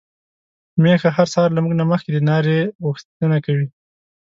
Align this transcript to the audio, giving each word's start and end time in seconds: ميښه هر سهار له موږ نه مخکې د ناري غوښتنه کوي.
ميښه 0.81 1.09
هر 1.17 1.27
سهار 1.33 1.49
له 1.53 1.59
موږ 1.63 1.73
نه 1.79 1.85
مخکې 1.91 2.09
د 2.13 2.17
ناري 2.29 2.59
غوښتنه 2.85 3.37
کوي. 3.45 3.67